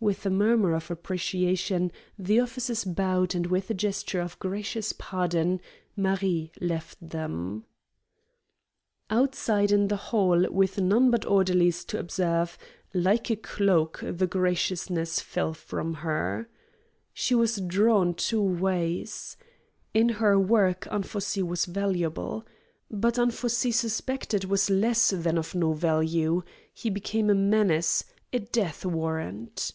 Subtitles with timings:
[0.00, 5.60] With a murmur of appreciation the officers bowed and with a gesture of gracious pardon
[5.96, 7.64] Marie left them.
[9.10, 12.56] Outside in the hall, with none but orderlies to observe,
[12.94, 16.48] like a cloak the graciousness fell from her.
[17.12, 19.36] She was drawn two ways.
[19.94, 22.46] In her work Anfossi was valuable.
[22.88, 28.84] But Anfossi suspected was less than of no value; he became a menace, a death
[28.86, 29.72] warrant.